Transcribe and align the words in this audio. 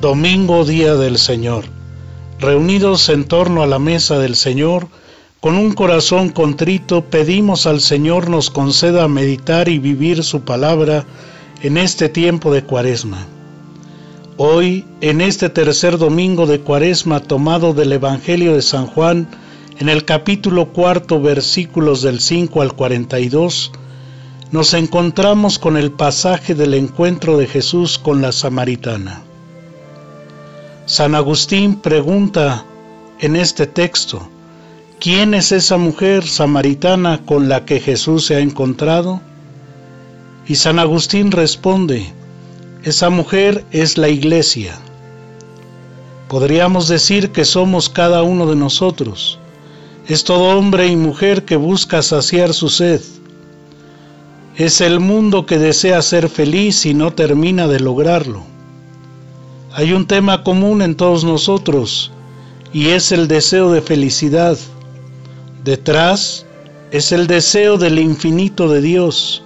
Domingo 0.00 0.66
Día 0.66 0.94
del 0.94 1.16
Señor. 1.16 1.64
Reunidos 2.38 3.08
en 3.08 3.24
torno 3.24 3.62
a 3.62 3.66
la 3.66 3.78
mesa 3.78 4.18
del 4.18 4.36
Señor, 4.36 4.88
con 5.40 5.56
un 5.56 5.72
corazón 5.72 6.28
contrito 6.28 7.02
pedimos 7.06 7.66
al 7.66 7.80
Señor 7.80 8.28
nos 8.28 8.50
conceda 8.50 9.08
meditar 9.08 9.70
y 9.70 9.78
vivir 9.78 10.22
su 10.22 10.42
palabra 10.42 11.06
en 11.62 11.78
este 11.78 12.10
tiempo 12.10 12.52
de 12.52 12.62
Cuaresma. 12.62 13.26
Hoy, 14.36 14.84
en 15.00 15.22
este 15.22 15.48
tercer 15.48 15.96
domingo 15.96 16.46
de 16.46 16.60
Cuaresma 16.60 17.20
tomado 17.20 17.72
del 17.72 17.92
Evangelio 17.92 18.54
de 18.54 18.60
San 18.60 18.86
Juan, 18.86 19.26
en 19.78 19.88
el 19.88 20.04
capítulo 20.04 20.74
cuarto 20.74 21.22
versículos 21.22 22.02
del 22.02 22.20
5 22.20 22.60
al 22.60 22.74
42, 22.74 23.72
nos 24.52 24.74
encontramos 24.74 25.58
con 25.58 25.78
el 25.78 25.90
pasaje 25.90 26.54
del 26.54 26.74
encuentro 26.74 27.38
de 27.38 27.46
Jesús 27.46 27.98
con 27.98 28.20
la 28.20 28.32
samaritana. 28.32 29.25
San 30.88 31.16
Agustín 31.16 31.80
pregunta 31.80 32.64
en 33.18 33.34
este 33.34 33.66
texto, 33.66 34.28
¿quién 35.00 35.34
es 35.34 35.50
esa 35.50 35.78
mujer 35.78 36.24
samaritana 36.24 37.22
con 37.26 37.48
la 37.48 37.64
que 37.64 37.80
Jesús 37.80 38.26
se 38.26 38.36
ha 38.36 38.38
encontrado? 38.38 39.20
Y 40.46 40.54
San 40.54 40.78
Agustín 40.78 41.32
responde, 41.32 42.12
esa 42.84 43.10
mujer 43.10 43.64
es 43.72 43.98
la 43.98 44.10
iglesia. 44.10 44.78
Podríamos 46.28 46.86
decir 46.86 47.32
que 47.32 47.44
somos 47.44 47.88
cada 47.88 48.22
uno 48.22 48.46
de 48.46 48.54
nosotros. 48.54 49.40
Es 50.06 50.22
todo 50.22 50.56
hombre 50.56 50.86
y 50.86 50.94
mujer 50.94 51.44
que 51.44 51.56
busca 51.56 52.00
saciar 52.00 52.54
su 52.54 52.68
sed. 52.68 53.00
Es 54.54 54.80
el 54.80 55.00
mundo 55.00 55.46
que 55.46 55.58
desea 55.58 56.00
ser 56.00 56.28
feliz 56.28 56.86
y 56.86 56.94
no 56.94 57.12
termina 57.12 57.66
de 57.66 57.80
lograrlo. 57.80 58.55
Hay 59.78 59.92
un 59.92 60.06
tema 60.06 60.42
común 60.42 60.80
en 60.80 60.94
todos 60.94 61.22
nosotros 61.22 62.10
y 62.72 62.88
es 62.88 63.12
el 63.12 63.28
deseo 63.28 63.70
de 63.70 63.82
felicidad. 63.82 64.56
Detrás 65.64 66.46
es 66.92 67.12
el 67.12 67.26
deseo 67.26 67.76
del 67.76 67.98
infinito 67.98 68.70
de 68.70 68.80
Dios. 68.80 69.42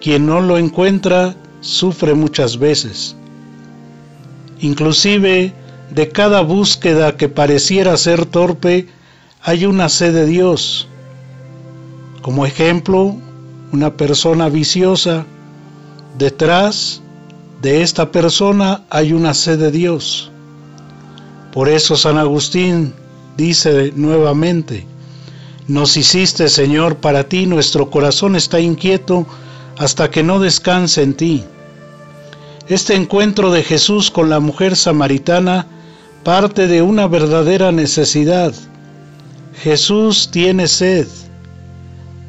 Quien 0.00 0.24
no 0.24 0.40
lo 0.40 0.56
encuentra 0.56 1.36
sufre 1.60 2.14
muchas 2.14 2.58
veces. 2.58 3.14
Inclusive 4.58 5.52
de 5.90 6.08
cada 6.08 6.40
búsqueda 6.40 7.18
que 7.18 7.28
pareciera 7.28 7.98
ser 7.98 8.24
torpe, 8.24 8.88
hay 9.42 9.66
una 9.66 9.90
sed 9.90 10.14
de 10.14 10.24
Dios. 10.24 10.88
Como 12.22 12.46
ejemplo, 12.46 13.16
una 13.70 13.98
persona 13.98 14.48
viciosa, 14.48 15.26
detrás 16.16 17.02
de 17.62 17.82
esta 17.82 18.10
persona 18.10 18.82
hay 18.90 19.12
una 19.12 19.34
sed 19.34 19.58
de 19.58 19.70
Dios. 19.70 20.30
Por 21.52 21.68
eso 21.68 21.96
San 21.96 22.18
Agustín 22.18 22.94
dice 23.36 23.92
nuevamente, 23.94 24.86
nos 25.68 25.96
hiciste 25.96 26.48
Señor 26.48 26.96
para 26.96 27.24
ti, 27.24 27.46
nuestro 27.46 27.90
corazón 27.90 28.36
está 28.36 28.60
inquieto 28.60 29.26
hasta 29.78 30.10
que 30.10 30.22
no 30.22 30.40
descanse 30.40 31.02
en 31.02 31.14
ti. 31.14 31.44
Este 32.68 32.94
encuentro 32.94 33.50
de 33.50 33.62
Jesús 33.62 34.10
con 34.10 34.30
la 34.30 34.40
mujer 34.40 34.76
samaritana 34.76 35.66
parte 36.22 36.66
de 36.66 36.82
una 36.82 37.06
verdadera 37.06 37.72
necesidad 37.72 38.52
Jesús 39.62 40.30
tiene 40.30 40.66
sed, 40.68 41.06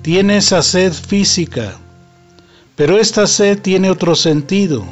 tiene 0.01 0.37
esa 0.37 0.61
sed 0.61 0.91
física, 0.91 1.77
pero 2.75 2.97
esta 2.97 3.25
sed 3.25 3.61
tiene 3.61 3.89
otro 3.89 4.15
sentido. 4.15 4.83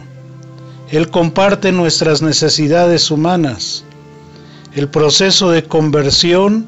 Él 0.91 1.09
comparte 1.09 1.72
nuestras 1.72 2.22
necesidades 2.22 3.11
humanas. 3.11 3.83
El 4.73 4.89
proceso 4.89 5.51
de 5.51 5.63
conversión 5.63 6.67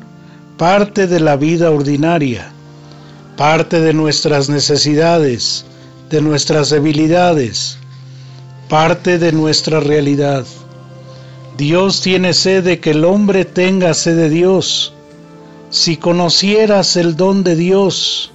parte 0.58 1.08
de 1.08 1.20
la 1.20 1.38
vida 1.38 1.72
ordinaria, 1.72 2.52
parte 3.36 3.82
de 3.82 3.94
nuestras 3.94 4.48
necesidades, 4.48 5.66
de 6.12 6.22
nuestras 6.22 6.70
debilidades, 6.70 7.78
parte 8.70 9.18
de 9.18 9.32
nuestra 9.32 9.80
realidad. 9.80 10.46
Dios 11.58 12.02
tiene 12.02 12.34
sed 12.34 12.64
de 12.64 12.80
que 12.80 12.92
el 12.92 13.06
hombre 13.06 13.44
tenga 13.44 13.94
sed 13.96 14.16
de 14.18 14.30
Dios 14.30 14.94
si 15.72 15.98
conocieras 15.98 16.96
el 16.96 17.16
don 17.16 17.44
de 17.44 17.56
Dios. 17.56 18.32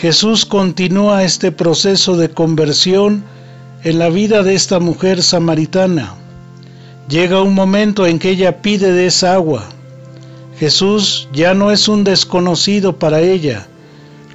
Jesús 0.00 0.44
continúa 0.44 1.22
este 1.22 1.52
proceso 1.52 2.16
de 2.16 2.30
conversión 2.30 3.22
en 3.84 3.98
la 3.98 4.08
vida 4.08 4.42
de 4.42 4.54
esta 4.54 4.80
mujer 4.80 5.22
samaritana. 5.22 6.14
Llega 7.08 7.42
un 7.42 7.54
momento 7.54 8.06
en 8.06 8.18
que 8.18 8.30
ella 8.30 8.60
pide 8.62 8.92
de 8.92 9.06
esa 9.06 9.34
agua. 9.34 9.68
Jesús 10.58 11.28
ya 11.32 11.54
no 11.54 11.70
es 11.70 11.86
un 11.86 12.02
desconocido 12.02 12.98
para 12.98 13.20
ella, 13.20 13.68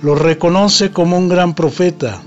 lo 0.01 0.15
reconoce 0.15 0.91
como 0.91 1.17
un 1.17 1.27
gran 1.27 1.55
profeta. 1.55 2.21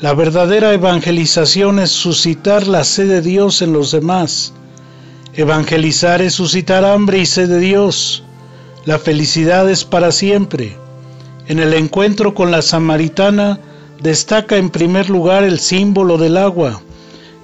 La 0.00 0.12
verdadera 0.12 0.74
evangelización 0.74 1.78
es 1.78 1.90
suscitar 1.90 2.66
la 2.66 2.84
sed 2.84 3.08
de 3.08 3.22
Dios 3.22 3.62
en 3.62 3.72
los 3.72 3.92
demás 3.92 4.52
Evangelizar 5.36 6.22
es 6.22 6.32
suscitar 6.32 6.82
hambre 6.82 7.18
y 7.18 7.26
sed 7.26 7.50
de 7.50 7.58
Dios. 7.58 8.22
La 8.86 8.98
felicidad 8.98 9.68
es 9.68 9.84
para 9.84 10.10
siempre. 10.10 10.78
En 11.46 11.58
el 11.58 11.74
encuentro 11.74 12.32
con 12.32 12.50
la 12.50 12.62
samaritana 12.62 13.60
destaca 14.00 14.56
en 14.56 14.70
primer 14.70 15.10
lugar 15.10 15.44
el 15.44 15.58
símbolo 15.58 16.18
del 16.18 16.36
agua, 16.36 16.82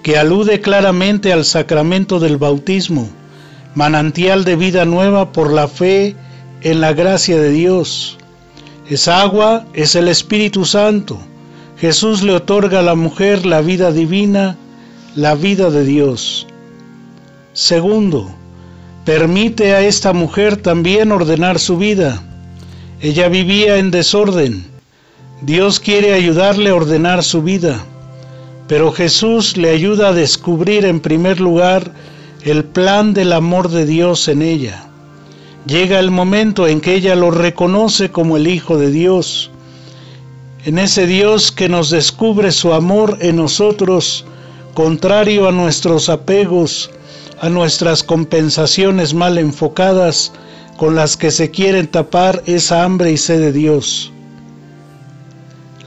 que 0.03 0.19
alude 0.19 0.61
claramente 0.61 1.33
al 1.33 1.45
sacramento 1.45 2.19
del 2.19 2.37
bautismo, 2.37 3.09
manantial 3.75 4.45
de 4.45 4.57
vida 4.57 4.85
nueva 4.85 5.33
por 5.33 5.53
la 5.53 5.69
fe 5.69 6.17
en 6.63 6.81
la 6.81 6.93
gracia 6.93 7.41
de 7.41 7.51
Dios. 7.51 8.19
Esa 8.89 9.23
agua 9.23 9.65
es 9.75 9.95
el 9.95 10.09
Espíritu 10.09 10.65
Santo. 10.65 11.19
Jesús 11.79 12.23
le 12.23 12.33
otorga 12.33 12.81
a 12.81 12.83
la 12.83 12.95
mujer 12.95 13.47
la 13.47 13.61
vida 13.61 13.93
divina, 13.93 14.57
la 15.15 15.35
vida 15.35 15.71
de 15.71 15.85
Dios. 15.85 16.47
Segundo, 17.53 18.31
permite 19.05 19.75
a 19.75 19.81
esta 19.81 20.13
mujer 20.13 20.57
también 20.57 21.13
ordenar 21.13 21.59
su 21.59 21.77
vida. 21.77 22.23
Ella 23.01 23.29
vivía 23.29 23.79
en 23.79 23.91
desorden. 23.91 24.72
Dios 25.45 25.81
quiere 25.81 26.13
ayudarle 26.13 26.71
a 26.71 26.75
ordenar 26.77 27.25
su 27.25 27.43
vida, 27.43 27.85
pero 28.69 28.93
Jesús 28.93 29.57
le 29.57 29.71
ayuda 29.71 30.09
a 30.09 30.13
descubrir 30.13 30.85
en 30.85 31.01
primer 31.01 31.41
lugar 31.41 31.91
el 32.43 32.63
plan 32.63 33.13
del 33.13 33.33
amor 33.33 33.69
de 33.69 33.85
Dios 33.85 34.29
en 34.29 34.41
ella. 34.41 34.85
Llega 35.67 35.99
el 35.99 36.13
momento 36.13 36.69
en 36.69 36.81
que 36.81 36.95
ella 36.95 37.17
lo 37.17 37.33
reconoce 37.33 38.13
como 38.13 38.37
el 38.37 38.47
Hijo 38.47 38.79
de 38.79 38.93
Dios, 38.93 39.51
en 40.65 40.79
ese 40.79 41.09
Dios 41.09 41.51
que 41.51 41.69
nos 41.69 41.91
descubre 41.91 42.53
su 42.53 42.73
amor 42.73 43.19
en 43.21 43.35
nosotros, 43.35 44.25
contrario 44.75 45.49
a 45.49 45.53
nuestros 45.53 46.09
apegos, 46.09 46.93
a 47.41 47.49
nuestras 47.49 48.05
compensaciones 48.05 49.13
mal 49.13 49.39
enfocadas 49.39 50.31
con 50.77 50.95
las 50.95 51.17
que 51.17 51.33
se 51.33 51.51
quieren 51.51 51.89
tapar 51.89 52.45
esa 52.47 52.85
hambre 52.85 53.11
y 53.11 53.17
sed 53.17 53.41
de 53.41 53.51
Dios. 53.51 54.13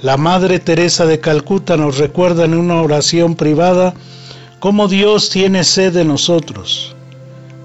La 0.05 0.17
Madre 0.17 0.59
Teresa 0.59 1.07
de 1.07 1.19
Calcuta 1.19 1.77
nos 1.77 1.97
recuerda 1.97 2.45
en 2.45 2.53
una 2.53 2.79
oración 2.79 3.33
privada 3.33 3.95
cómo 4.59 4.87
Dios 4.87 5.31
tiene 5.31 5.63
sed 5.63 5.93
de 5.93 6.05
nosotros. 6.05 6.95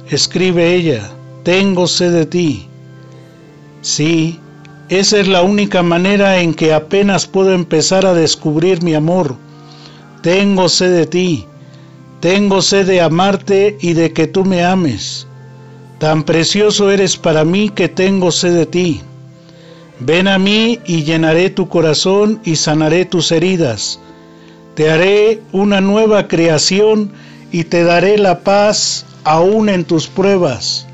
Escribe 0.09 0.75
ella, 0.75 1.11
tengo 1.43 1.87
sed 1.87 2.15
de 2.15 2.25
ti. 2.25 2.67
Sí, 3.83 4.41
esa 4.89 5.21
es 5.21 5.29
la 5.29 5.43
única 5.43 5.83
manera 5.83 6.41
en 6.41 6.55
que 6.55 6.73
apenas 6.73 7.27
puedo 7.27 7.53
empezar 7.53 8.07
a 8.07 8.15
descubrir 8.15 8.83
mi 8.83 8.95
amor. 8.95 9.37
Tengo 10.23 10.71
sed 10.71 10.97
de 10.97 11.07
ti 11.07 11.47
tengo 12.21 12.63
sed 12.63 12.87
de 12.87 13.03
amarte 13.03 13.77
y 13.83 13.93
de 13.93 14.15
que 14.15 14.27
tú 14.27 14.47
me 14.47 14.65
ames. 14.65 15.27
Tan 15.99 16.23
precioso 16.23 16.91
eres 16.91 17.19
para 17.19 17.45
mí 17.45 17.69
que 17.69 17.89
tengo 17.89 18.31
sed 18.31 18.55
de 18.55 18.67
ti. 18.67 19.03
Ven 20.01 20.29
a 20.29 20.39
mí 20.39 20.81
y 20.87 21.05
llenaré 21.05 21.51
tu 21.51 21.69
corazón 21.69 22.41
y 22.45 22.57
sanaré 22.57 23.05
tus 23.05 23.33
heridas. 23.33 24.01
Te 24.75 24.91
haré 24.91 25.43
una 25.53 25.81
nueva 25.81 26.29
creación 26.29 27.13
y 27.53 27.65
te 27.65 27.85
daré 27.85 28.19
la 28.19 28.41
paz 28.41 29.05
aún 29.25 29.69
en 29.69 29.85
tus 29.85 30.07
pruebas. 30.07 30.87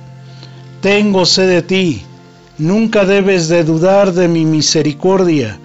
Tengo 0.81 1.25
sed 1.25 1.49
de 1.49 1.63
ti. 1.63 2.03
Nunca 2.59 3.05
debes 3.05 3.49
de 3.49 3.65
dudar 3.65 4.13
de 4.13 4.29
mi 4.29 4.45
misericordia, 4.45 5.59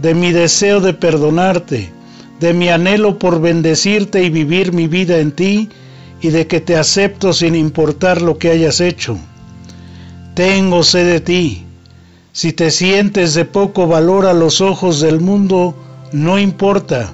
de 0.00 0.14
mi 0.14 0.32
deseo 0.32 0.80
de 0.80 0.94
perdonarte 0.94 1.98
de 2.40 2.54
mi 2.54 2.68
anhelo 2.68 3.18
por 3.18 3.40
bendecirte 3.40 4.22
y 4.22 4.30
vivir 4.30 4.72
mi 4.72 4.86
vida 4.86 5.18
en 5.18 5.32
ti, 5.32 5.68
y 6.20 6.28
de 6.30 6.46
que 6.46 6.60
te 6.60 6.76
acepto 6.76 7.32
sin 7.32 7.54
importar 7.54 8.22
lo 8.22 8.38
que 8.38 8.50
hayas 8.50 8.80
hecho. 8.80 9.16
Tengo 10.34 10.82
sed 10.82 11.12
de 11.12 11.20
ti. 11.20 11.64
Si 12.32 12.52
te 12.52 12.70
sientes 12.70 13.34
de 13.34 13.44
poco 13.44 13.86
valor 13.86 14.26
a 14.26 14.32
los 14.32 14.60
ojos 14.60 15.00
del 15.00 15.20
mundo, 15.20 15.74
no 16.12 16.38
importa. 16.38 17.12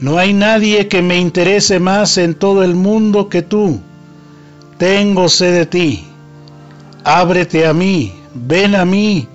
No 0.00 0.18
hay 0.18 0.32
nadie 0.34 0.88
que 0.88 1.02
me 1.02 1.18
interese 1.18 1.80
más 1.80 2.18
en 2.18 2.34
todo 2.34 2.62
el 2.62 2.74
mundo 2.74 3.28
que 3.28 3.42
tú. 3.42 3.80
Tengo 4.78 5.28
sed 5.28 5.54
de 5.54 5.66
ti. 5.66 6.04
Ábrete 7.04 7.66
a 7.66 7.72
mí, 7.72 8.12
ven 8.34 8.74
a 8.74 8.84
mí, 8.84 9.28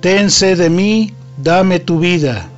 ten 0.00 0.30
sed 0.30 0.58
de 0.58 0.70
mí, 0.70 1.12
dame 1.36 1.80
tu 1.80 1.98
vida. 1.98 2.48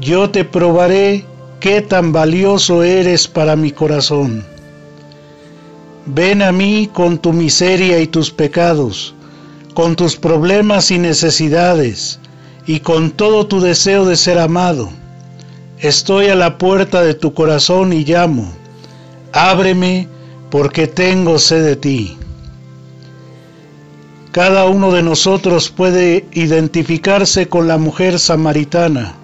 Yo 0.00 0.30
te 0.30 0.44
probaré 0.44 1.24
qué 1.60 1.80
tan 1.80 2.12
valioso 2.12 2.82
eres 2.82 3.28
para 3.28 3.56
mi 3.56 3.70
corazón. 3.70 4.44
Ven 6.06 6.42
a 6.42 6.52
mí 6.52 6.88
con 6.92 7.18
tu 7.18 7.32
miseria 7.32 8.00
y 8.00 8.06
tus 8.06 8.30
pecados, 8.30 9.14
con 9.78 9.94
tus 9.94 10.16
problemas 10.16 10.90
y 10.90 10.98
necesidades, 10.98 12.18
y 12.66 12.80
con 12.80 13.12
todo 13.12 13.46
tu 13.46 13.60
deseo 13.60 14.06
de 14.06 14.16
ser 14.16 14.40
amado. 14.40 14.90
Estoy 15.78 16.30
a 16.30 16.34
la 16.34 16.58
puerta 16.58 17.00
de 17.02 17.14
tu 17.14 17.32
corazón 17.32 17.92
y 17.92 18.04
llamo. 18.04 18.52
Ábreme 19.32 20.08
porque 20.50 20.88
tengo 20.88 21.38
sed 21.38 21.64
de 21.64 21.76
ti. 21.76 22.18
Cada 24.32 24.64
uno 24.64 24.90
de 24.90 25.04
nosotros 25.04 25.70
puede 25.70 26.26
identificarse 26.32 27.48
con 27.48 27.68
la 27.68 27.78
mujer 27.78 28.18
samaritana. 28.18 29.14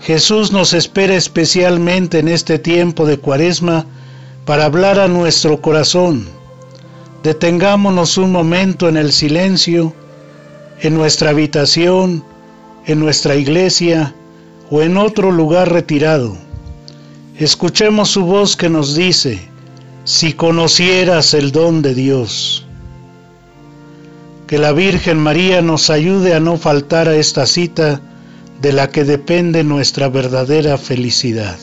Jesús 0.00 0.52
nos 0.52 0.72
espera 0.72 1.16
especialmente 1.16 2.20
en 2.20 2.28
este 2.28 2.60
tiempo 2.60 3.06
de 3.06 3.18
cuaresma 3.18 3.86
para 4.44 4.66
hablar 4.66 5.00
a 5.00 5.08
nuestro 5.08 5.60
corazón. 5.60 6.37
Detengámonos 7.22 8.16
un 8.18 8.32
momento 8.32 8.88
en 8.88 8.96
el 8.96 9.12
silencio, 9.12 9.92
en 10.80 10.94
nuestra 10.94 11.30
habitación, 11.30 12.24
en 12.86 13.00
nuestra 13.00 13.34
iglesia 13.34 14.14
o 14.70 14.82
en 14.82 14.96
otro 14.96 15.30
lugar 15.32 15.72
retirado. 15.72 16.36
Escuchemos 17.36 18.10
su 18.10 18.24
voz 18.24 18.56
que 18.56 18.68
nos 18.68 18.94
dice, 18.94 19.40
si 20.04 20.32
conocieras 20.32 21.34
el 21.34 21.52
don 21.52 21.82
de 21.82 21.94
Dios. 21.94 22.66
Que 24.46 24.58
la 24.58 24.72
Virgen 24.72 25.18
María 25.18 25.60
nos 25.60 25.90
ayude 25.90 26.34
a 26.34 26.40
no 26.40 26.56
faltar 26.56 27.08
a 27.08 27.16
esta 27.16 27.46
cita 27.46 28.00
de 28.62 28.72
la 28.72 28.90
que 28.90 29.04
depende 29.04 29.64
nuestra 29.64 30.08
verdadera 30.08 30.78
felicidad 30.78 31.58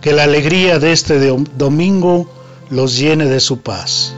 que 0.00 0.12
la 0.12 0.24
alegría 0.24 0.78
de 0.78 0.92
este 0.92 1.18
domingo 1.56 2.28
los 2.70 2.96
llene 2.98 3.26
de 3.26 3.40
su 3.40 3.60
paz. 3.60 4.14